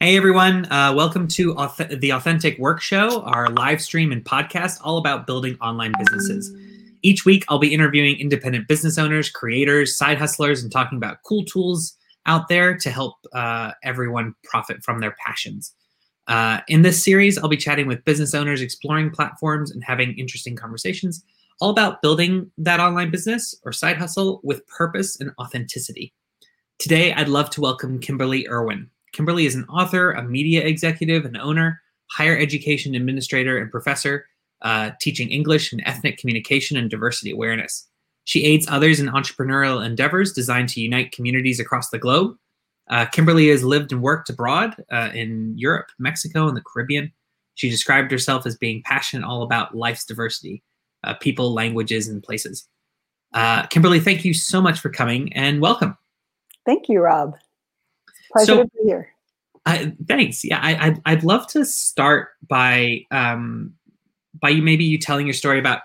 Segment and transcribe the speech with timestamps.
[0.00, 4.78] Hey everyone, uh, welcome to Auth- the Authentic Work Show, our live stream and podcast
[4.84, 6.54] all about building online businesses.
[7.00, 11.46] Each week, I'll be interviewing independent business owners, creators, side hustlers, and talking about cool
[11.46, 11.96] tools
[12.26, 15.72] out there to help uh, everyone profit from their passions.
[16.26, 20.56] Uh, in this series, I'll be chatting with business owners, exploring platforms, and having interesting
[20.56, 21.24] conversations
[21.58, 26.12] all about building that online business or side hustle with purpose and authenticity.
[26.78, 28.90] Today, I'd love to welcome Kimberly Irwin.
[29.16, 31.80] Kimberly is an author, a media executive, an owner,
[32.10, 34.26] higher education administrator, and professor
[34.60, 37.88] uh, teaching English and ethnic communication and diversity awareness.
[38.24, 42.36] She aids others in entrepreneurial endeavors designed to unite communities across the globe.
[42.90, 47.10] Uh, Kimberly has lived and worked abroad uh, in Europe, Mexico, and the Caribbean.
[47.54, 50.62] She described herself as being passionate all about life's diversity,
[51.04, 52.68] uh, people, languages, and places.
[53.32, 55.96] Uh, Kimberly, thank you so much for coming and welcome.
[56.66, 57.36] Thank you, Rob.
[58.36, 59.08] Pleasure so, to be here.
[59.66, 60.44] I, thanks.
[60.44, 63.72] Yeah, I, I'd, I'd love to start by um,
[64.40, 65.80] by you maybe you telling your story about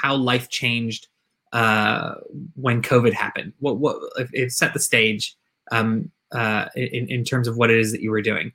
[0.00, 1.08] how life changed
[1.52, 2.14] uh,
[2.54, 3.52] when COVID happened.
[3.58, 3.96] What what
[4.32, 5.34] it set the stage
[5.72, 8.52] um, uh, in in terms of what it is that you were doing.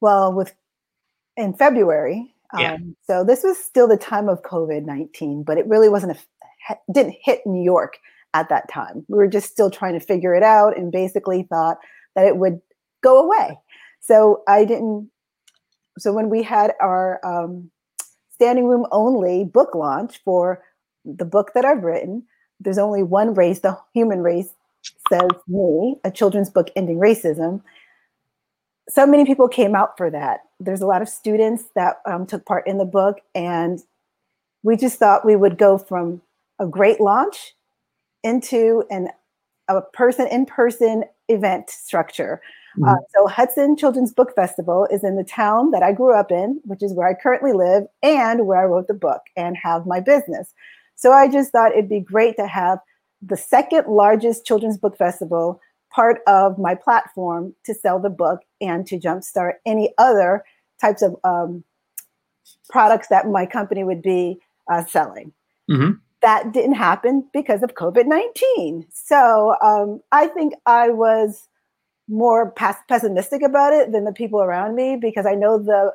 [0.00, 0.54] Well, with
[1.36, 2.74] in February, yeah.
[2.74, 6.74] Um, so this was still the time of COVID nineteen, but it really wasn't a
[6.92, 7.98] didn't hit New York
[8.34, 9.04] at that time.
[9.08, 11.78] We were just still trying to figure it out, and basically thought
[12.14, 12.60] that it would
[13.02, 13.58] go away.
[14.00, 15.10] So I didn't.
[15.98, 17.70] So when we had our um,
[18.30, 20.62] standing room only book launch for
[21.04, 22.24] the book that I've written,
[22.60, 24.54] there's only one race, the human race,
[25.08, 27.62] says me, a children's book ending racism.
[28.88, 30.40] So many people came out for that.
[30.58, 33.80] There's a lot of students that um, took part in the book, and
[34.62, 36.22] we just thought we would go from
[36.58, 37.54] a great launch
[38.22, 39.08] into an
[39.68, 42.40] a person in person event structure
[42.78, 42.88] Mm-hmm.
[42.88, 46.60] Uh, so Hudson Children's Book Festival is in the town that I grew up in,
[46.64, 50.00] which is where I currently live and where I wrote the book and have my
[50.00, 50.54] business.
[50.94, 52.78] So I just thought it'd be great to have
[53.20, 55.60] the second largest children's book festival
[55.94, 60.42] part of my platform to sell the book and to jumpstart any other
[60.80, 61.62] types of um,
[62.70, 64.38] products that my company would be
[64.70, 65.32] uh, selling.
[65.70, 65.92] Mm-hmm.
[66.22, 68.86] That didn't happen because of COVID 19.
[68.92, 71.48] So um, I think I was
[72.08, 75.92] more pessimistic about it than the people around me because I know the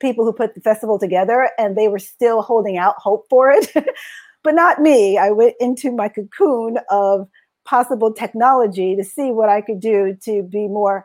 [0.00, 3.72] people who put the festival together and they were still holding out hope for it.
[4.44, 5.18] but not me.
[5.18, 7.28] I went into my cocoon of
[7.64, 11.04] possible technology to see what I could do to be more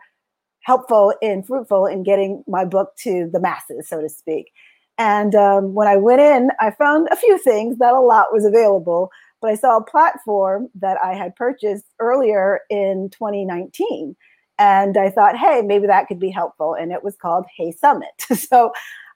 [0.61, 4.51] helpful and fruitful in getting my book to the masses, so to speak.
[4.97, 8.45] And um, when I went in, I found a few things, not a lot was
[8.45, 9.09] available,
[9.41, 14.15] but I saw a platform that I had purchased earlier in 2019
[14.59, 16.75] and I thought, hey, maybe that could be helpful.
[16.75, 18.37] And it was called HeySummit.
[18.49, 18.71] so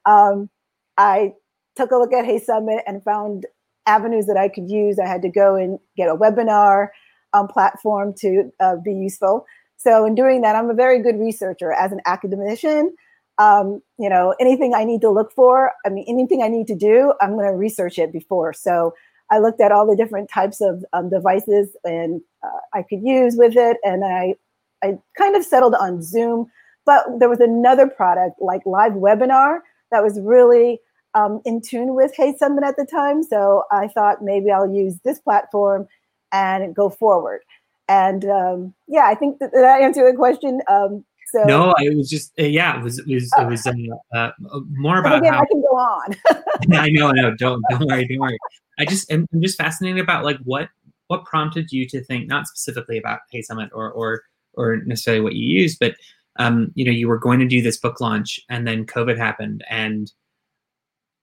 [0.05, 0.49] um,
[0.97, 1.33] I
[1.75, 3.45] took a look at HeySummit and found
[3.85, 4.99] avenues that I could use.
[4.99, 6.87] I had to go and get a webinar
[7.33, 9.45] um, platform to uh, be useful.
[9.77, 12.95] So in doing that, I'm a very good researcher as an academician.
[13.39, 16.75] Um, you know, anything I need to look for, I mean, anything I need to
[16.75, 18.51] do, I'm going to research it before.
[18.53, 18.93] So
[19.29, 23.35] I looked at all the different types of um, devices and uh, I could use
[23.35, 24.35] with it, and I
[24.83, 26.47] I kind of settled on Zoom,
[26.85, 29.59] but there was another product like Live Webinar
[29.91, 30.79] that was really
[31.15, 33.23] um, in tune with HeySummit at the time.
[33.23, 35.87] So I thought maybe I'll use this platform
[36.31, 37.41] and go forward.
[37.89, 40.61] And um, yeah, I think that, that answered the question.
[40.67, 43.71] Um, so no, it was just uh, yeah, it was it was it was uh,
[44.15, 44.31] uh,
[44.69, 46.15] more about again, how I can go on.
[46.77, 47.35] I know, I know.
[47.35, 48.37] Don't don't worry, don't worry.
[48.79, 50.69] I just am I'm just fascinated about like what
[51.07, 54.23] what prompted you to think not specifically about HeySummit or or
[54.53, 55.95] or necessarily what you use, but
[56.39, 59.63] um, you know, you were going to do this book launch and then COVID happened
[59.69, 60.11] and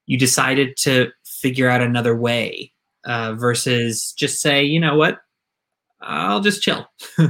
[0.06, 2.72] you decided to figure out another way
[3.04, 5.19] uh, versus just say, you know what,
[6.04, 6.87] I'll just chill.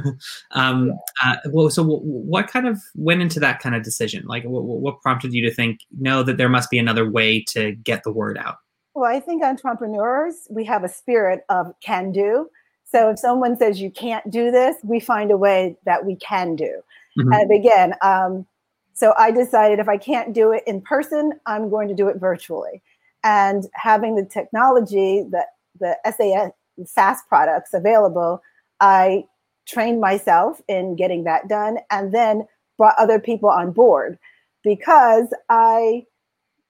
[0.52, 0.92] um,
[1.22, 4.24] uh, well, so w- what kind of went into that kind of decision?
[4.26, 7.72] Like, w- what prompted you to think, no, that there must be another way to
[7.72, 8.56] get the word out?
[8.94, 12.48] Well, I think entrepreneurs, we have a spirit of can do.
[12.84, 16.54] So if someone says you can't do this, we find a way that we can
[16.54, 16.80] do.
[17.18, 17.32] Mm-hmm.
[17.32, 18.46] And again, um,
[18.92, 22.18] so I decided if I can't do it in person, I'm going to do it
[22.18, 22.82] virtually.
[23.24, 25.44] And having the technology, the
[25.80, 26.52] the SAS
[26.84, 28.40] SaaS products available,
[28.80, 29.24] I
[29.66, 32.46] trained myself in getting that done, and then
[32.78, 34.18] brought other people on board
[34.62, 36.04] because I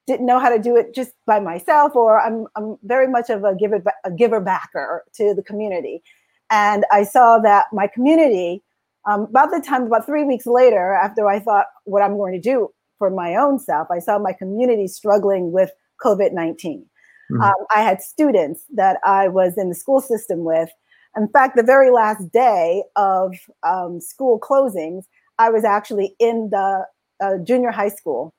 [0.06, 3.42] didn't know how to do it just by myself, or I'm, I'm very much of
[3.44, 6.02] a giver, a giver backer to the community.
[6.50, 8.62] And I saw that my community
[9.06, 12.40] Um, about the time, about three weeks later, after I thought what I'm going to
[12.40, 15.70] do for my own self, I saw my community struggling with
[16.02, 16.86] COVID 19.
[17.30, 17.42] Mm-hmm.
[17.42, 20.70] Um, I had students that I was in the school system with.
[21.16, 25.04] In fact, the very last day of um, school closings,
[25.38, 26.86] I was actually in the
[27.20, 28.34] uh, junior high school.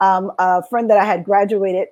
[0.00, 1.88] Um, a friend that I had graduated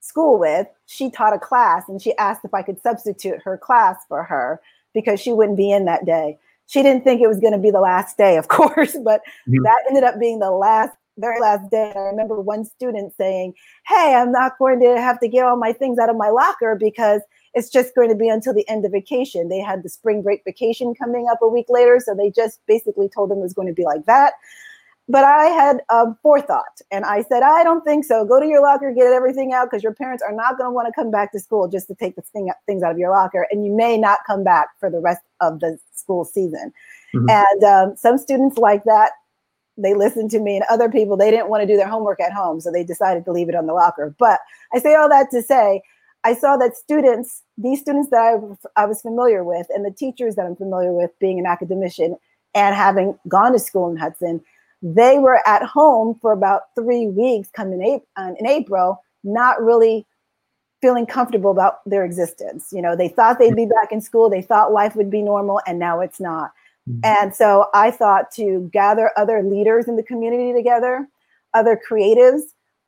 [0.00, 3.96] school with, she taught a class and she asked if I could substitute her class
[4.08, 4.60] for her
[4.94, 6.38] because she wouldn't be in that day.
[6.66, 9.62] She didn't think it was going to be the last day, of course, but mm-hmm.
[9.62, 13.54] that ended up being the last very last day, I remember one student saying,
[13.86, 16.74] Hey, I'm not going to have to get all my things out of my locker
[16.74, 17.20] because
[17.54, 19.48] it's just going to be until the end of vacation.
[19.48, 22.00] They had the spring break vacation coming up a week later.
[22.04, 24.34] So they just basically told them it was going to be like that.
[25.08, 28.24] But I had a forethought and I said, I don't think so.
[28.24, 30.86] Go to your locker, get everything out because your parents are not going to want
[30.86, 33.46] to come back to school just to take the thing, things out of your locker.
[33.50, 36.72] And you may not come back for the rest of the school season.
[37.14, 37.28] Mm-hmm.
[37.28, 39.10] And um, some students like that
[39.78, 42.30] they listened to me and other people they didn't want to do their homework at
[42.30, 44.38] home so they decided to leave it on the locker but
[44.74, 45.80] i say all that to say
[46.24, 48.18] i saw that students these students that
[48.76, 52.16] i, I was familiar with and the teachers that i'm familiar with being an academician
[52.54, 54.40] and having gone to school in hudson
[54.82, 60.06] they were at home for about three weeks coming in, uh, in april not really
[60.80, 64.42] feeling comfortable about their existence you know they thought they'd be back in school they
[64.42, 66.52] thought life would be normal and now it's not
[66.88, 67.00] Mm-hmm.
[67.04, 71.08] And so I thought to gather other leaders in the community together,
[71.54, 72.42] other creatives,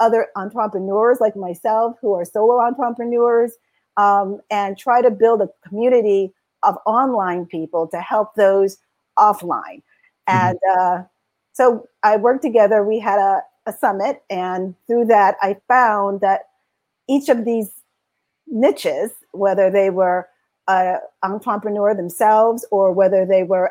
[0.04, 3.52] other entrepreneurs like myself who are solo entrepreneurs,
[3.96, 8.78] um, and try to build a community of online people to help those
[9.16, 9.80] offline.
[10.28, 10.38] Mm-hmm.
[10.38, 10.96] And uh,
[11.52, 12.84] so I worked together.
[12.84, 16.40] We had a, a summit, and through that, I found that
[17.08, 17.70] each of these
[18.46, 20.28] niches, whether they were
[20.66, 23.70] an entrepreneur themselves or whether they were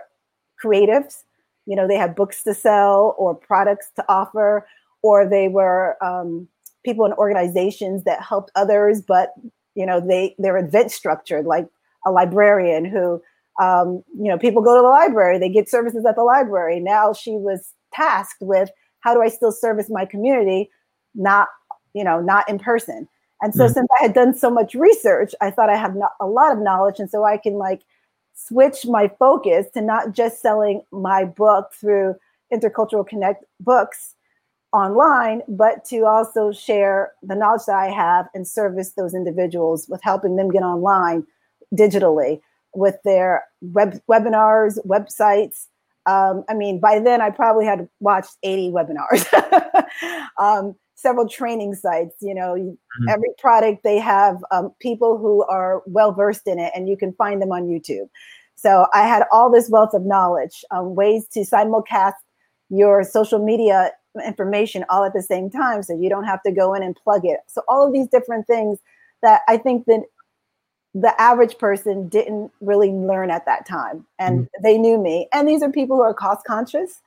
[0.64, 1.24] creatives.
[1.66, 4.68] You know, they had books to sell or products to offer,
[5.04, 6.48] or they were um,
[6.84, 9.34] people in organizations that helped others, but
[9.76, 11.68] you know, they they're event structured, like
[12.06, 13.22] a librarian who,
[13.62, 16.80] um, you know, people go to the library, they get services at the library.
[16.80, 18.70] Now she was tasked with
[19.02, 20.70] how do I still service my community,
[21.14, 21.48] not
[21.94, 23.08] you know, not in person.
[23.42, 23.74] And so, mm-hmm.
[23.74, 27.00] since I had done so much research, I thought I had a lot of knowledge,
[27.00, 27.82] and so I can like
[28.36, 32.16] switch my focus to not just selling my book through
[32.54, 34.16] Intercultural Connect books
[34.74, 40.02] online, but to also share the knowledge that I have and service those individuals with
[40.04, 41.26] helping them get online
[41.74, 42.42] digitally
[42.76, 45.68] with their web webinars, websites.
[46.06, 49.86] Um, I mean, by then I probably had watched 80 webinars.
[50.40, 52.16] um, several training sites.
[52.22, 53.10] You know, mm-hmm.
[53.10, 57.14] every product they have um, people who are well versed in it, and you can
[57.14, 58.10] find them on YouTube.
[58.56, 62.14] So I had all this wealth of knowledge, um, ways to simulcast
[62.70, 63.92] your social media
[64.26, 67.26] information all at the same time, so you don't have to go in and plug
[67.26, 67.40] it.
[67.48, 68.80] So all of these different things
[69.22, 70.04] that I think that
[70.94, 74.64] the average person didn't really learn at that time, and mm-hmm.
[74.64, 75.28] they knew me.
[75.34, 77.02] And these are people who are cost conscious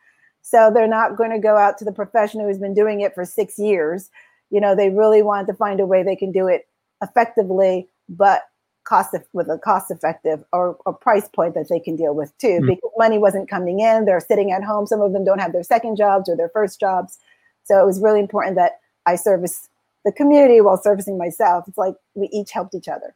[0.49, 3.25] so they're not going to go out to the professional who's been doing it for
[3.25, 4.11] six years.
[4.51, 6.69] You know, they really want to find a way they can do it
[7.03, 8.43] effectively, but
[8.87, 12.59] cost with a cost effective or a price point that they can deal with too.
[12.61, 12.67] Mm-hmm.
[12.69, 14.87] Because money wasn't coming in, they're sitting at home.
[14.87, 17.19] Some of them don't have their second jobs or their first jobs.
[17.65, 19.69] So it was really important that I service
[20.05, 21.67] the community while servicing myself.
[21.69, 23.15] It's like we each helped each other.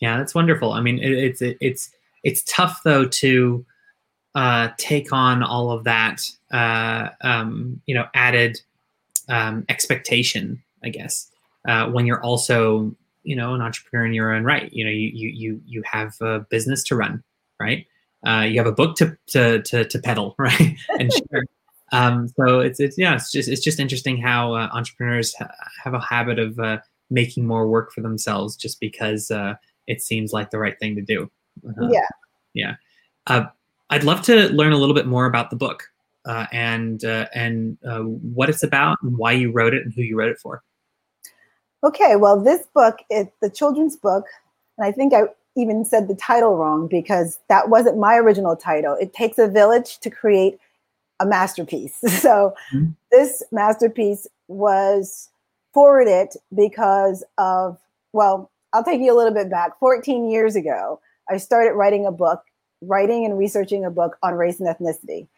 [0.00, 0.72] Yeah, that's wonderful.
[0.72, 1.90] I mean, it, it's it, it's
[2.24, 3.64] it's tough though to
[4.34, 6.22] uh, take on all of that,
[6.52, 8.60] uh, um, you know, added
[9.28, 11.30] um, expectation, I guess,
[11.66, 14.72] uh, when you're also, you know, an entrepreneur in your own right.
[14.72, 17.22] You know, you you you you have a business to run,
[17.58, 17.86] right?
[18.26, 20.76] Uh, you have a book to to to, to peddle, right?
[20.98, 21.44] and share.
[21.92, 25.50] Um, so it's it's yeah, it's just it's just interesting how uh, entrepreneurs ha-
[25.82, 26.78] have a habit of uh,
[27.10, 29.54] making more work for themselves just because uh,
[29.86, 31.30] it seems like the right thing to do.
[31.66, 32.06] Uh, yeah.
[32.54, 32.74] Yeah.
[33.26, 33.46] Uh,
[33.90, 35.88] I'd love to learn a little bit more about the book
[36.24, 40.02] uh, and uh, and uh, what it's about and why you wrote it and who
[40.02, 40.62] you wrote it for.
[41.82, 44.26] Okay, well, this book is the children's book,
[44.76, 45.22] and I think I
[45.56, 48.96] even said the title wrong because that wasn't my original title.
[49.00, 50.58] It takes a village to create
[51.20, 51.98] a masterpiece.
[52.08, 52.90] So mm-hmm.
[53.10, 55.28] this masterpiece was
[55.72, 57.78] forwarded because of
[58.12, 59.78] well, I'll take you a little bit back.
[59.78, 62.42] 14 years ago, I started writing a book
[62.82, 65.28] writing and researching a book on race and ethnicity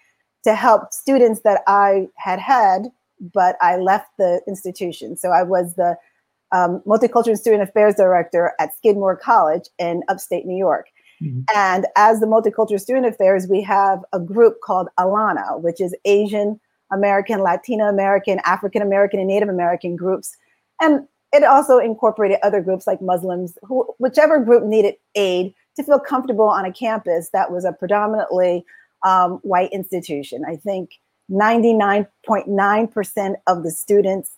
[0.44, 2.90] to help students that I had had,
[3.32, 5.16] but I left the institution.
[5.16, 5.96] So I was the
[6.52, 10.88] um, multicultural student affairs director at Skidmore College in upstate New York.
[11.22, 11.40] Mm-hmm.
[11.54, 16.58] And as the Multicultural Student Affairs, we have a group called Alana, which is Asian
[16.90, 20.36] American, Latino American, African American, and Native American groups.
[20.80, 25.98] And it also incorporated other groups like Muslims, who, whichever group needed aid to feel
[25.98, 28.66] comfortable on a campus that was a predominantly
[29.04, 30.44] um, white institution.
[30.46, 30.90] I think
[31.30, 34.36] 99.9% of the students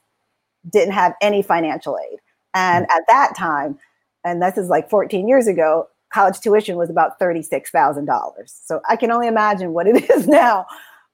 [0.71, 2.18] didn't have any financial aid.
[2.54, 2.97] And hmm.
[2.97, 3.78] at that time,
[4.25, 8.06] and this is like 14 years ago, college tuition was about $36,000.
[8.47, 10.66] So I can only imagine what it is now.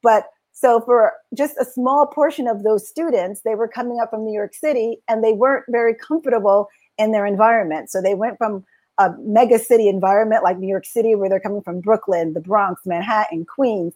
[0.02, 4.24] But so for just a small portion of those students, they were coming up from
[4.24, 7.90] New York City and they weren't very comfortable in their environment.
[7.90, 8.64] So they went from
[8.98, 12.82] a mega city environment like New York City, where they're coming from Brooklyn, the Bronx,
[12.84, 13.94] Manhattan, Queens,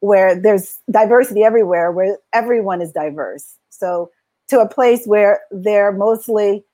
[0.00, 3.56] where there's diversity everywhere, where everyone is diverse.
[3.70, 4.10] So
[4.48, 6.64] to a place where they're mostly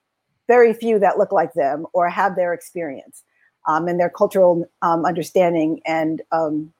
[0.46, 3.22] very few that look like them or have their experience
[3.66, 6.72] um, and their cultural um, understanding and um,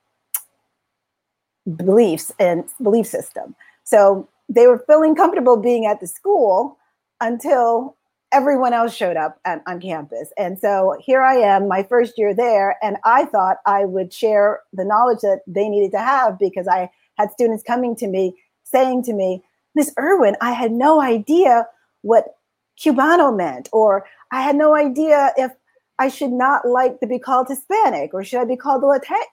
[1.77, 3.55] beliefs and belief system.
[3.85, 6.79] So they were feeling comfortable being at the school
[7.21, 7.97] until
[8.33, 10.33] everyone else showed up at, on campus.
[10.37, 14.61] And so here I am, my first year there, and I thought I would share
[14.73, 19.03] the knowledge that they needed to have because I had students coming to me saying
[19.05, 19.43] to me,
[19.75, 21.67] Miss Irwin, I had no idea
[22.03, 22.37] what
[22.79, 25.53] Cubano meant, or I had no idea if
[25.99, 28.85] I should not like to be called Hispanic, or should I be called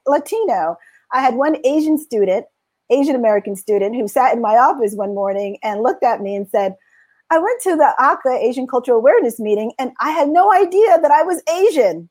[0.07, 0.77] Latino?
[1.13, 2.45] I had one Asian student,
[2.89, 6.47] Asian American student, who sat in my office one morning and looked at me and
[6.47, 6.75] said,
[7.29, 11.11] I went to the ACA Asian Cultural Awareness meeting and I had no idea that
[11.11, 12.09] I was Asian.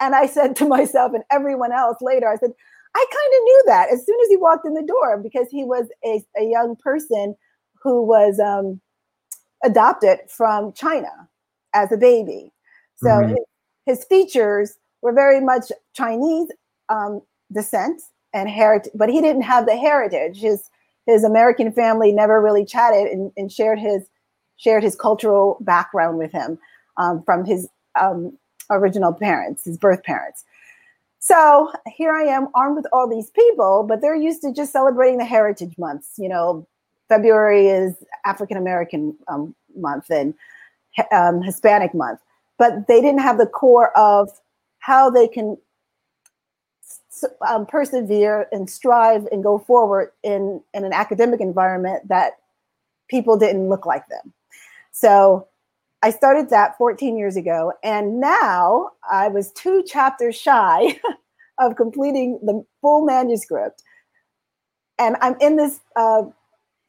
[0.00, 2.52] And I said to myself and everyone else later, I said,
[2.94, 5.64] I kind of knew that as soon as he walked in the door because he
[5.64, 7.36] was a, a young person
[7.86, 8.80] who was um,
[9.64, 11.28] adopted from China
[11.72, 12.50] as a baby.
[12.96, 13.28] So mm-hmm.
[13.86, 16.48] his, his, features were very much Chinese
[16.88, 18.02] um, descent
[18.34, 20.40] and heritage, but he didn't have the heritage.
[20.40, 20.68] His
[21.06, 24.08] his American family never really chatted and, and shared his
[24.56, 26.58] shared his cultural background with him
[26.96, 27.68] um, from his
[28.00, 28.36] um,
[28.68, 30.44] original parents, his birth parents.
[31.20, 35.18] So here I am armed with all these people, but they're used to just celebrating
[35.18, 36.14] the heritage months.
[36.18, 36.66] You know,
[37.08, 37.94] February is
[38.24, 40.34] African American um, month and
[41.12, 42.20] um, Hispanic month,
[42.58, 44.30] but they didn't have the core of
[44.80, 45.56] how they can
[47.48, 52.32] um, persevere and strive and go forward in, in an academic environment that
[53.08, 54.32] people didn't look like them.
[54.92, 55.48] So
[56.02, 61.00] I started that 14 years ago, and now I was two chapters shy
[61.58, 63.82] of completing the full manuscript.
[64.98, 66.22] And I'm in this uh,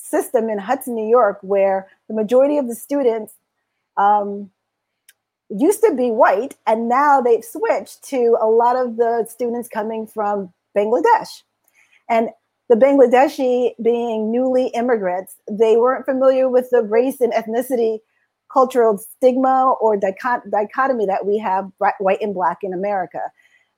[0.10, 3.34] system in Hudson, New York, where the majority of the students
[3.98, 4.50] um,
[5.50, 10.08] used to be white, and now they've switched to a lot of the students coming
[10.08, 11.44] from Bangladesh.
[12.10, 12.30] And
[12.70, 18.00] the Bangladeshi being newly immigrants, they weren't familiar with the race and ethnicity
[18.52, 23.20] cultural stigma or dichot- dichotomy that we have white and black in America.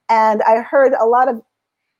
[0.08, 1.42] And I heard a lot of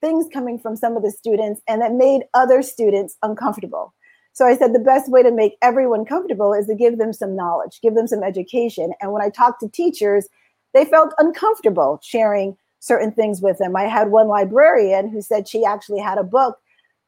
[0.00, 3.92] things coming from some of the students, and that made other students uncomfortable.
[4.32, 7.36] So I said the best way to make everyone comfortable is to give them some
[7.36, 8.92] knowledge, give them some education.
[9.00, 10.28] And when I talked to teachers,
[10.72, 13.76] they felt uncomfortable sharing certain things with them.
[13.76, 16.58] I had one librarian who said she actually had a book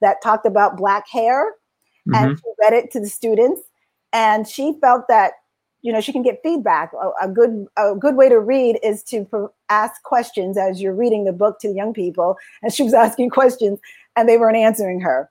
[0.00, 1.52] that talked about black hair
[2.08, 2.14] mm-hmm.
[2.14, 3.62] and she read it to the students
[4.12, 5.32] and she felt that
[5.80, 9.02] you know she can get feedback a, a good a good way to read is
[9.02, 12.82] to pro- ask questions as you're reading the book to the young people and she
[12.82, 13.78] was asking questions
[14.16, 15.30] and they weren't answering her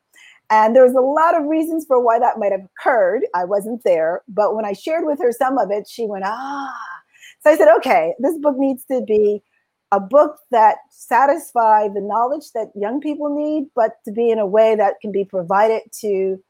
[0.52, 3.84] and there was a lot of reasons for why that might have occurred i wasn't
[3.84, 6.74] there but when i shared with her some of it she went ah
[7.42, 9.42] so i said okay this book needs to be
[9.92, 14.46] a book that satisfy the knowledge that young people need, but to be in a
[14.46, 16.42] way that can be provided to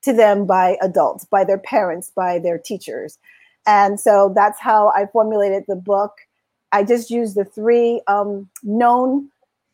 [0.00, 3.18] to them by adults, by their parents, by their teachers.
[3.66, 6.12] And so that's how I formulated the book.
[6.70, 9.28] I just used the three um, known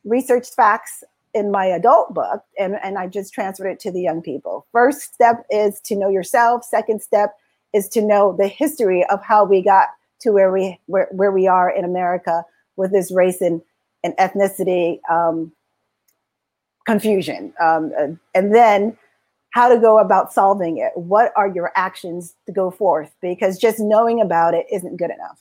[0.04, 1.04] research facts
[1.34, 4.66] in my adult book and, and I just transferred it to the young people.
[4.72, 6.64] First step is to know yourself.
[6.64, 7.34] Second step
[7.72, 9.88] is to know the history of how we got
[10.20, 12.44] to where we where, where we are in America
[12.76, 13.60] with this race and,
[14.04, 15.52] and ethnicity um,
[16.86, 17.52] confusion.
[17.60, 17.92] Um,
[18.34, 18.96] and then
[19.50, 20.92] how to go about solving it.
[20.94, 23.14] What are your actions to go forth?
[23.22, 25.40] Because just knowing about it isn't good enough.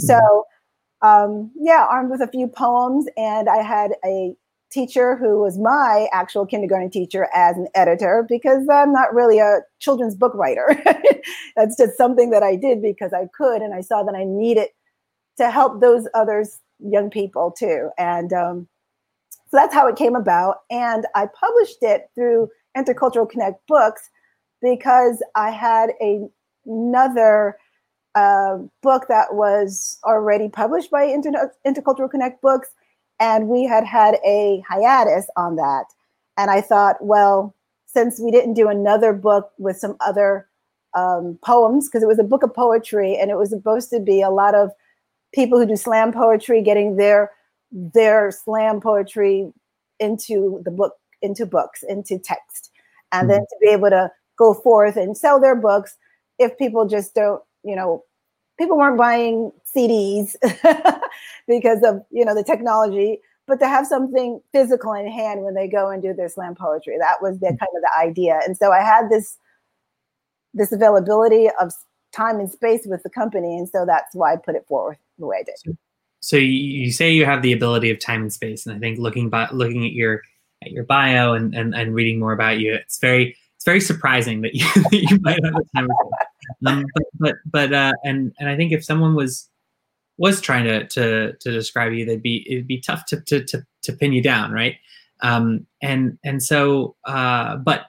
[0.00, 0.06] Mm-hmm.
[0.06, 0.46] So,
[1.02, 4.36] um, yeah, armed with a few poems, and I had a
[4.72, 9.60] teacher who was my actual kindergarten teacher as an editor because I'm not really a
[9.78, 10.80] children's book writer.
[11.56, 14.68] That's just something that I did because I could, and I saw that I needed
[15.38, 17.90] to help those others young people too.
[17.98, 18.68] And um,
[19.52, 20.58] so that's how it came about.
[20.70, 24.08] And I published it through Intercultural Connect Books
[24.62, 26.26] because I had a,
[26.64, 27.58] another
[28.14, 32.70] uh, book that was already published by Inter- Intercultural Connect Books.
[33.22, 35.84] And we had had a hiatus on that.
[36.36, 37.54] And I thought, well,
[37.86, 40.48] since we didn't do another book with some other
[40.96, 44.22] um, poems, because it was a book of poetry and it was supposed to be
[44.22, 44.72] a lot of
[45.32, 47.30] people who do slam poetry getting their
[47.70, 49.52] their slam poetry
[50.00, 52.70] into the book into books into text
[53.12, 53.30] and mm-hmm.
[53.30, 55.96] then to be able to go forth and sell their books
[56.38, 58.02] if people just don't you know
[58.58, 60.36] people weren't buying cds
[61.48, 65.68] because of you know the technology but to have something physical in hand when they
[65.68, 67.58] go and do their slam poetry that was the mm.
[67.58, 69.38] kind of the idea and so i had this
[70.54, 71.72] this availability of
[72.12, 75.26] time and space with the company and so that's why i put it forward the
[75.26, 75.76] way i did
[76.20, 79.28] so you say you have the ability of time and space and i think looking
[79.28, 80.22] by looking at your
[80.62, 84.42] at your bio and, and, and reading more about you it's very it's very surprising
[84.42, 85.88] that you, that you might have a time
[86.66, 89.48] um, but but, but uh, and and i think if someone was
[90.18, 93.64] was trying to to to describe you, they'd be it'd be tough to to to,
[93.82, 94.76] to pin you down, right?
[95.20, 97.86] Um, and and so, uh, but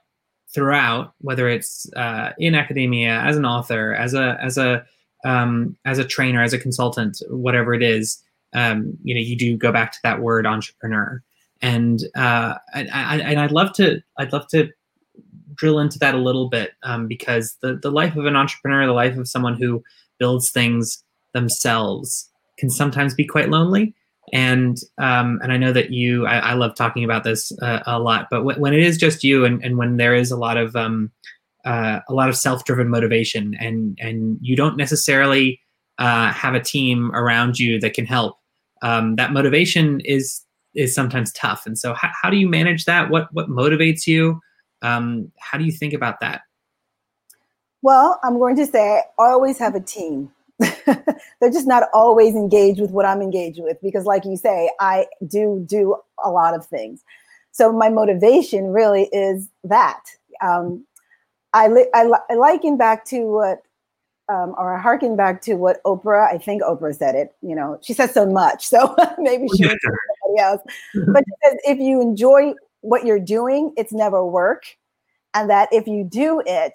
[0.54, 4.86] throughout, whether it's uh, in academia, as an author, as a as a
[5.26, 8.22] um, as a trainer, as a consultant, whatever it is,
[8.54, 11.22] um, you know, you do go back to that word entrepreneur,
[11.62, 14.70] and uh, I, I, and I'd love to I'd love to
[15.56, 18.94] drill into that a little bit um, because the the life of an entrepreneur, the
[18.94, 19.84] life of someone who
[20.20, 23.94] builds things themselves can sometimes be quite lonely.
[24.32, 28.00] And um, and I know that you, I, I love talking about this uh, a
[28.00, 28.28] lot.
[28.32, 30.76] But w- when it is just you, and, and when there is a lot of
[30.76, 31.12] um,
[31.66, 35.60] uh, a lot of self-driven motivation, and and you don't necessarily
[36.00, 38.38] uh, have a team around you that can help,
[38.82, 40.42] um, that motivation is
[40.74, 41.66] is sometimes tough.
[41.66, 43.10] And so, how, how do you manage that?
[43.10, 44.40] What what motivates you?
[44.84, 46.42] Um, how do you think about that?
[47.82, 50.32] Well, I'm going to say I always have a team.
[50.60, 55.08] they're just not always engaged with what I'm engaged with because, like you say, I
[55.28, 57.04] do do a lot of things.
[57.52, 60.02] So my motivation really is that.
[60.42, 60.86] Um,
[61.54, 63.64] I, li- I, li- I liken back to what,
[64.30, 66.28] um, or I harken back to what Oprah.
[66.34, 67.36] I think Oprah said it.
[67.42, 69.70] You know, she says so much, so maybe she yeah.
[69.70, 70.62] somebody else.
[71.08, 71.24] but
[71.66, 74.64] if you enjoy what you're doing, it's never work,
[75.34, 76.74] and that if you do it,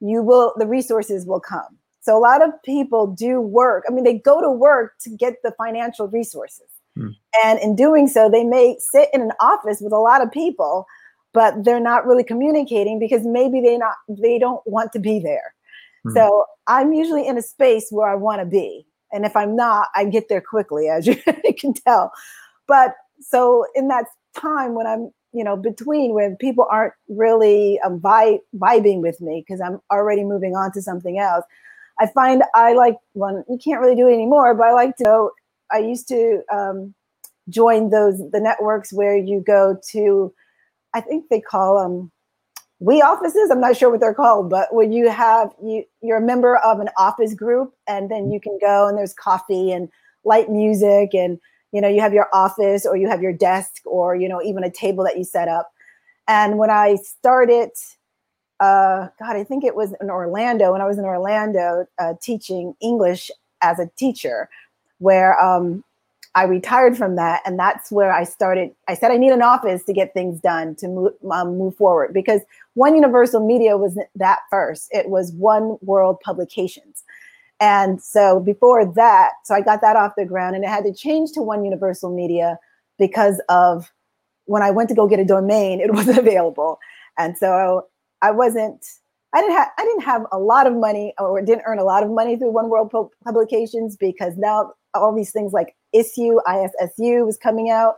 [0.00, 0.52] you will.
[0.58, 3.84] The resources will come so a lot of people do work.
[3.88, 6.66] I mean, they go to work to get the financial resources.
[6.98, 7.08] Hmm.
[7.42, 10.84] And in doing so, they may sit in an office with a lot of people,
[11.32, 15.54] but they're not really communicating because maybe they not they don't want to be there.
[16.02, 16.12] Hmm.
[16.12, 18.86] So I'm usually in a space where I want to be.
[19.10, 21.16] And if I'm not, I get there quickly, as you
[21.58, 22.12] can tell.
[22.68, 24.04] But so in that
[24.36, 29.44] time when I'm, you know, between when people aren't really um, vi- vibing with me
[29.46, 31.44] because I'm already moving on to something else,
[32.00, 33.44] I find I like one.
[33.50, 35.30] You can't really do it anymore, but I like to.
[35.72, 36.94] I used to um,
[37.50, 40.34] join those the networks where you go to.
[40.94, 42.12] I think they call them
[42.80, 43.50] we offices.
[43.50, 46.80] I'm not sure what they're called, but when you have you you're a member of
[46.80, 49.88] an office group, and then you can go and there's coffee and
[50.24, 51.38] light music, and
[51.74, 54.64] you know you have your office or you have your desk or you know even
[54.64, 55.70] a table that you set up.
[56.26, 57.70] And when I started
[58.60, 62.74] uh, God, I think it was in Orlando when I was in Orlando uh, teaching
[62.80, 63.30] English
[63.62, 64.48] as a teacher,
[64.98, 65.82] where um,
[66.34, 68.70] I retired from that, and that's where I started.
[68.88, 72.14] I said I need an office to get things done to move, um, move forward
[72.14, 72.42] because
[72.74, 74.88] One Universal Media was that first.
[74.92, 77.02] It was One World Publications,
[77.60, 80.92] and so before that, so I got that off the ground, and it had to
[80.92, 82.58] change to One Universal Media
[82.98, 83.92] because of
[84.46, 86.78] when I went to go get a domain, it wasn't available,
[87.18, 87.86] and so
[88.22, 88.84] I wasn't
[89.34, 92.04] I didn't have I didn't have a lot of money or didn't earn a lot
[92.04, 92.92] of money through One World
[93.24, 97.96] Publications because now all these things like ISU, ISSU was coming out.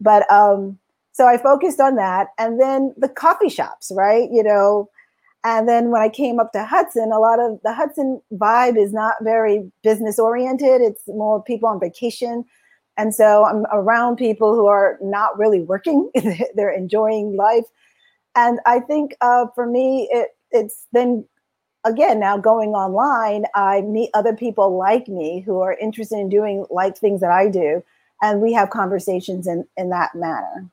[0.00, 0.78] But um,
[1.12, 2.28] so I focused on that.
[2.38, 4.28] And then the coffee shops, right?
[4.30, 4.90] You know,
[5.44, 8.92] and then when I came up to Hudson, a lot of the Hudson vibe is
[8.92, 10.80] not very business oriented.
[10.80, 12.44] It's more people on vacation.
[12.96, 16.10] And so I'm around people who are not really working,
[16.54, 17.66] they're enjoying life
[18.36, 21.24] and I think uh, for me, it it's then
[21.84, 23.46] again now going online.
[23.54, 27.48] I meet other people like me who are interested in doing like things that I
[27.48, 27.82] do,
[28.22, 30.68] and we have conversations in in that manner.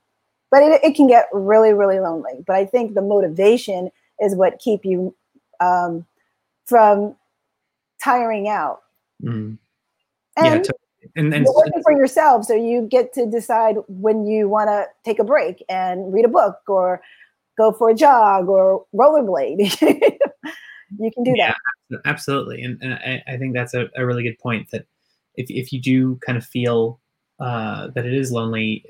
[0.51, 2.43] But it, it can get really really lonely.
[2.45, 3.89] But I think the motivation
[4.23, 5.15] is what keep you
[5.59, 6.05] um,
[6.65, 7.15] from
[8.03, 8.81] tiring out.
[9.23, 9.57] Mm.
[10.35, 14.49] And, yeah, and, and you're working for yourself, so you get to decide when you
[14.49, 17.01] want to take a break and read a book or
[17.57, 19.59] go for a jog or rollerblade.
[20.99, 21.53] you can do yeah,
[21.89, 22.01] that.
[22.05, 24.71] Absolutely, and, and I, I, think that's a, a, really good point.
[24.71, 24.85] That
[25.35, 26.99] if if you do kind of feel
[27.39, 28.83] uh, that it is lonely,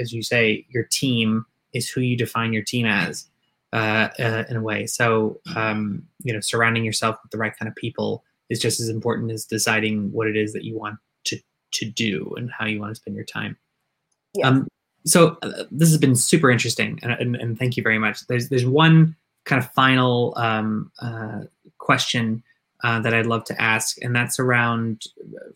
[0.00, 3.28] as you say, your team is who you define your team as.
[3.72, 7.68] Uh, uh, in a way, so um, you know, surrounding yourself with the right kind
[7.68, 11.38] of people is just as important as deciding what it is that you want to
[11.74, 13.56] to do and how you want to spend your time.
[14.34, 14.46] Yes.
[14.46, 14.66] Um,
[15.06, 18.26] so uh, this has been super interesting, and, and, and, thank you very much.
[18.26, 21.42] There's there's one kind of final um, uh,
[21.78, 22.42] question
[22.82, 25.04] uh, that I'd love to ask, and that's around.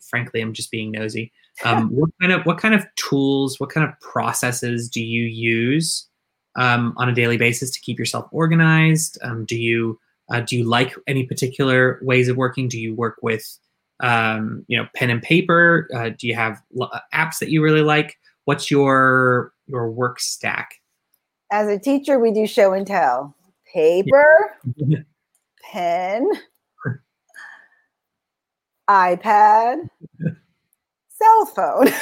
[0.09, 1.31] Frankly, I'm just being nosy.
[1.63, 6.05] Um, what kind of what kind of tools, what kind of processes do you use
[6.55, 9.17] um, on a daily basis to keep yourself organized?
[9.21, 12.67] Um, do you uh, do you like any particular ways of working?
[12.67, 13.57] Do you work with
[14.01, 15.87] um, you know pen and paper?
[15.93, 18.17] Uh, do you have uh, apps that you really like?
[18.45, 20.75] What's your your work stack?
[21.51, 23.35] As a teacher, we do show and tell.
[23.71, 24.99] Paper, yeah.
[25.71, 26.29] pen,
[28.89, 29.89] iPad,
[31.09, 31.87] cell phone.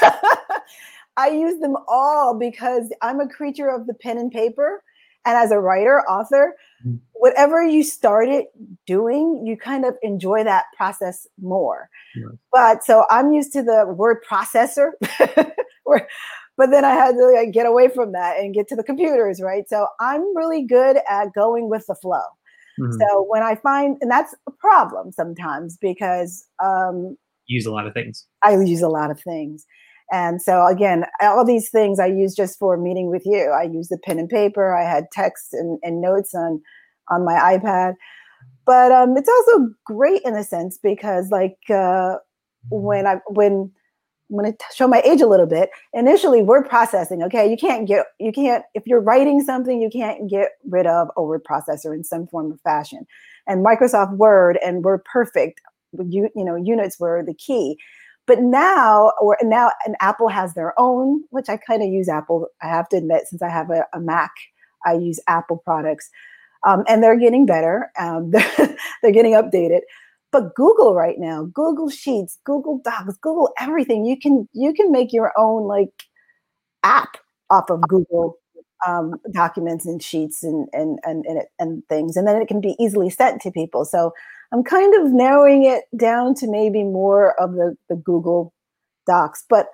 [1.18, 4.84] I use them all because I'm a creature of the pen and paper.
[5.26, 7.00] And as a writer, author, mm.
[7.14, 8.46] whatever you started
[8.86, 11.90] doing, you kind of enjoy that process more.
[12.16, 12.32] Yeah.
[12.52, 14.92] But so I'm used to the word processor,
[16.58, 19.42] but then I had to like, get away from that and get to the computers,
[19.42, 19.68] right?
[19.70, 22.20] So I'm really good at going with the flow.
[22.80, 23.00] Mm-hmm.
[23.00, 27.94] So when I find, and that's a problem sometimes because um, use a lot of
[27.94, 28.26] things.
[28.44, 29.66] I use a lot of things.
[30.14, 33.50] And so again, all these things I use just for meeting with you.
[33.50, 34.78] I use the pen and paper.
[34.78, 36.62] I had text and, and notes on
[37.10, 37.96] on my iPad.
[38.66, 42.18] But um, it's also great in a sense because like uh,
[42.70, 43.72] when I when
[44.30, 45.72] I'm going to show my age a little bit.
[45.94, 47.24] Initially, word processing.
[47.24, 51.10] Okay, you can't get you can't if you're writing something, you can't get rid of
[51.18, 53.06] a word processor in some form or fashion.
[53.48, 55.60] And Microsoft Word and Word Perfect,
[55.92, 57.78] you you know, units were the key.
[58.26, 62.48] But now, or now, and Apple has their own, which I kind of use Apple.
[62.62, 64.32] I have to admit, since I have a, a Mac,
[64.86, 66.10] I use Apple products,
[66.66, 67.92] um, and they're getting better.
[68.00, 69.82] Um, they're, they're getting updated.
[70.32, 74.04] But Google right now, Google Sheets, Google Docs, Google everything.
[74.06, 75.92] You can you can make your own like
[76.84, 77.18] app
[77.50, 78.38] off of Google
[78.88, 82.76] um, documents and sheets and and, and and and things, and then it can be
[82.80, 83.86] easily sent to people.
[83.86, 84.12] So
[84.54, 88.54] I'm kind of narrowing it down to maybe more of the, the Google
[89.08, 89.44] Docs.
[89.50, 89.68] But.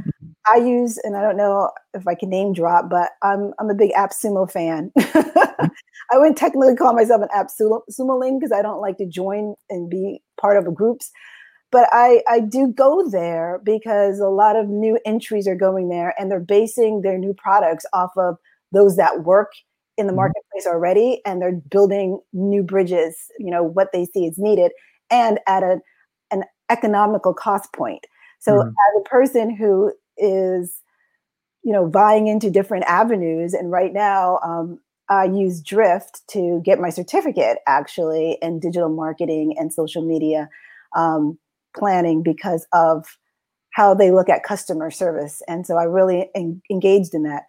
[0.48, 3.76] I use, and I don't know if I can name drop, but I'm I'm a
[3.76, 4.92] big AppSumo fan.
[6.12, 10.22] I wouldn't technically call myself an AppSumoling because I don't like to join and be
[10.40, 11.12] part of groups.
[11.72, 16.16] But I, I do go there because a lot of new entries are going there
[16.18, 18.38] and they're basing their new products off of
[18.72, 19.52] those that work
[20.00, 20.18] in the mm-hmm.
[20.18, 24.72] marketplace already and they're building new bridges you know what they see is needed
[25.12, 25.80] and at a,
[26.32, 28.08] an economical cost point
[28.40, 28.70] so mm-hmm.
[28.70, 30.82] as a person who is
[31.64, 36.80] you know vying into different avenues and right now um, i use drift to get
[36.80, 40.50] my certificate actually in digital marketing and social media
[40.96, 41.38] um,
[41.76, 43.18] planning because of
[43.72, 47.44] how they look at customer service and so i really en- engaged in that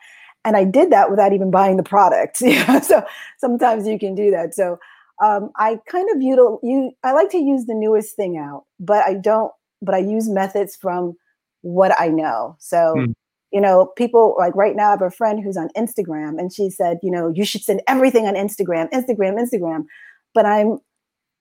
[0.44, 2.36] and I did that without even buying the product.
[2.82, 3.04] so
[3.38, 4.54] sometimes you can do that.
[4.54, 4.78] So
[5.22, 9.04] um, I kind of util- you I like to use the newest thing out, but
[9.04, 9.52] I don't.
[9.82, 11.16] But I use methods from
[11.62, 12.56] what I know.
[12.58, 13.14] So mm.
[13.52, 14.88] you know, people like right now.
[14.88, 17.82] I have a friend who's on Instagram, and she said, you know, you should send
[17.86, 19.84] everything on Instagram, Instagram, Instagram.
[20.32, 20.78] But I'm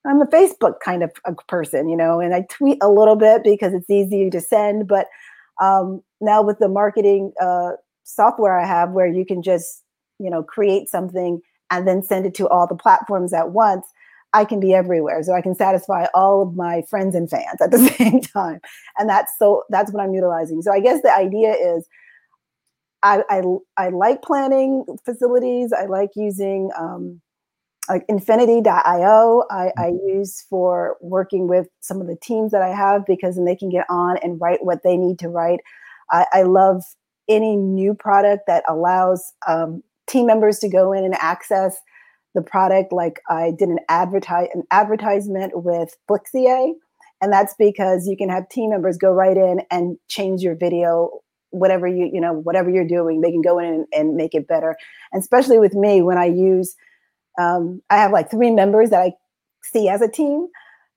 [0.06, 3.44] I'm a Facebook kind of a person, you know, and I tweet a little bit
[3.44, 4.88] because it's easy to send.
[4.88, 5.08] But
[5.62, 7.72] um, now with the marketing uh,
[8.10, 9.84] software I have where you can just,
[10.20, 11.42] you know, create something
[11.72, 13.86] and then send it to all the platforms at once,
[14.34, 15.24] I can be everywhere.
[15.24, 18.60] So I can satisfy all of my friends and fans at the same time.
[18.98, 20.62] And that's so that's what I'm utilizing.
[20.62, 21.88] So I guess the idea is
[23.04, 23.44] I I,
[23.78, 25.74] I like planning facilities.
[25.74, 27.22] I like using um,
[27.88, 30.20] like infinity.io I, I mm-hmm.
[30.20, 33.70] use for working with some of the teams that I have because then they can
[33.70, 35.60] get on and write what they need to write.
[36.12, 36.84] I, I love
[37.30, 41.78] any new product that allows um, team members to go in and access
[42.36, 42.92] the product.
[42.92, 46.74] Like I did an advertise an advertisement with Blixier,
[47.22, 51.10] and that's because you can have team members go right in and change your video
[51.52, 54.48] whatever you you know whatever you're doing they can go in and, and make it
[54.48, 54.76] better
[55.12, 56.76] and especially with me when i use
[57.40, 59.12] um, i have like three members that i
[59.64, 60.48] see as a team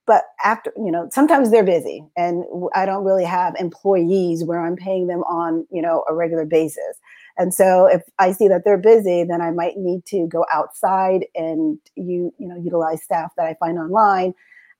[0.06, 4.76] but after you know sometimes they're busy and i don't really have employees where i'm
[4.76, 6.98] paying them on you know a regular basis.
[7.38, 11.26] And so if i see that they're busy then i might need to go outside
[11.34, 14.34] and you you know utilize staff that i find online.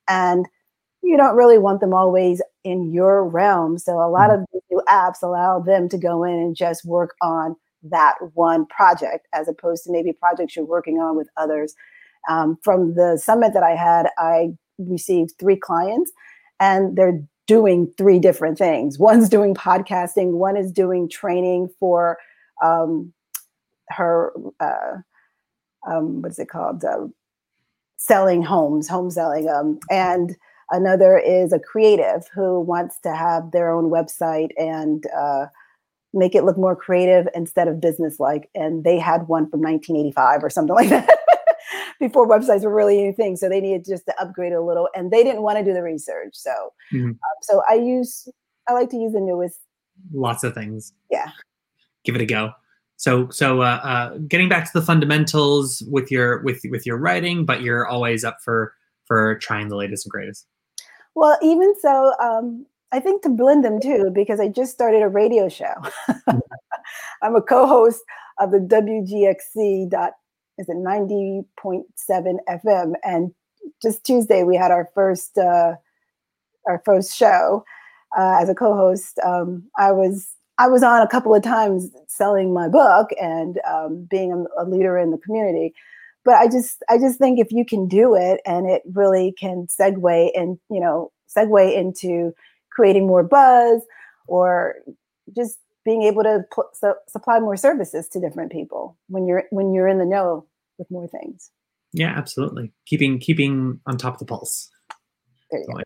[0.09, 0.47] And
[1.03, 3.79] you don't really want them always in your realm.
[3.79, 4.43] So a lot mm-hmm.
[4.43, 9.27] of new apps allow them to go in and just work on that one project
[9.33, 11.75] as opposed to maybe projects you're working on with others.
[12.29, 14.51] Um, from the summit that i had i
[14.89, 16.13] received three clients
[16.61, 18.99] and they're doing three different things.
[18.99, 22.19] One's doing podcasting, one is doing training for
[22.63, 23.13] um,
[23.89, 24.99] her, uh,
[25.87, 26.85] um, what's it called?
[26.85, 27.09] Uh,
[27.97, 29.49] selling homes, home selling.
[29.49, 30.37] Um, and
[30.71, 35.47] another is a creative who wants to have their own website and uh,
[36.13, 38.51] make it look more creative instead of business like.
[38.55, 41.19] And they had one from 1985 or something like that
[42.01, 43.37] before websites were really anything.
[43.37, 45.83] So they needed just to upgrade a little, and they didn't want to do the
[45.83, 46.35] research.
[46.35, 46.53] So,
[46.93, 47.11] mm-hmm.
[47.11, 48.29] um, so I use
[48.69, 49.59] I like to use the newest.
[50.13, 50.93] Lots of things.
[51.11, 51.31] Yeah.
[52.05, 52.53] Give it a go.
[52.97, 57.45] So, so uh, uh, getting back to the fundamentals with your with with your writing,
[57.45, 60.47] but you're always up for for trying the latest and greatest.
[61.15, 65.09] Well, even so, um, I think to blend them too, because I just started a
[65.09, 65.75] radio show.
[66.09, 66.39] Mm-hmm.
[67.23, 68.03] I'm a co-host
[68.39, 70.13] of the WGXC dot
[70.59, 71.45] is it 90.7
[72.49, 72.93] FM.
[73.03, 73.35] And
[73.81, 75.75] just Tuesday, we had our first uh,
[76.67, 77.65] our first show
[78.17, 79.19] uh, as a co-host.
[79.25, 84.07] Um, I was I was on a couple of times selling my book and um,
[84.11, 85.75] being a, a leader in the community.
[86.25, 89.67] But I just I just think if you can do it and it really can
[89.67, 92.33] segue and you know segue into
[92.71, 93.83] creating more buzz
[94.29, 94.77] or
[95.35, 99.73] just being able to pl- su- supply more services to different people when you're when
[99.73, 100.47] you're in the know
[100.79, 101.51] with more things.
[101.93, 102.73] Yeah, absolutely.
[102.87, 104.71] Keeping keeping on top of the pulse.
[105.51, 105.81] There you go.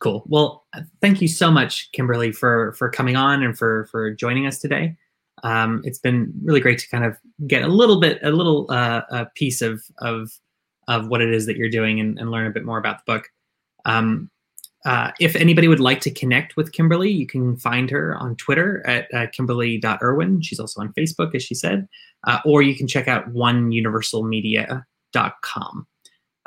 [0.00, 0.22] Cool.
[0.26, 0.64] Well,
[1.00, 4.96] thank you so much, Kimberly, for for coming on and for for joining us today.
[5.44, 9.02] Um, it's been really great to kind of get a little bit, a little uh,
[9.10, 10.30] a piece of of
[10.88, 13.12] of what it is that you're doing and, and learn a bit more about the
[13.12, 13.28] book.
[13.84, 14.30] Um,
[14.84, 18.86] uh, if anybody would like to connect with Kimberly, you can find her on Twitter
[18.86, 20.42] at uh, kimberly.irwin.
[20.42, 21.88] She's also on Facebook, as she said,
[22.26, 25.86] uh, or you can check out oneuniversalmedia.com.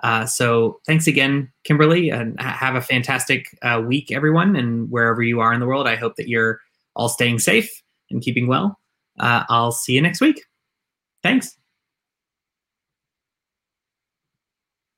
[0.03, 4.55] Uh, so thanks again, Kimberly, and have a fantastic uh, week, everyone.
[4.55, 6.59] And wherever you are in the world, I hope that you're
[6.95, 7.69] all staying safe
[8.09, 8.79] and keeping well.
[9.19, 10.43] Uh, I'll see you next week.
[11.21, 11.55] Thanks.